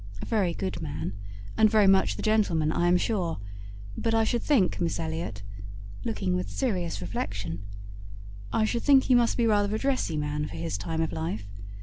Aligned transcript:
A 0.19 0.25
very 0.25 0.55
good 0.55 0.81
man, 0.81 1.13
and 1.55 1.69
very 1.69 1.85
much 1.85 2.15
the 2.15 2.23
gentleman 2.23 2.71
I 2.71 2.87
am 2.87 2.97
sure: 2.97 3.37
but 3.95 4.15
I 4.15 4.23
should 4.23 4.41
think, 4.41 4.81
Miss 4.81 4.99
Elliot," 4.99 5.43
(looking 6.03 6.35
with 6.35 6.49
serious 6.49 7.01
reflection), 7.01 7.61
"I 8.51 8.65
should 8.65 8.81
think 8.81 9.03
he 9.03 9.13
must 9.13 9.37
be 9.37 9.45
rather 9.45 9.75
a 9.75 9.77
dressy 9.77 10.17
man 10.17 10.47
for 10.47 10.55
his 10.55 10.75
time 10.75 11.01
of 11.01 11.11
life. 11.11 11.45